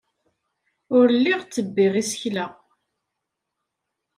[0.97, 2.45] Ur lliɣ ttebbiɣ isekla.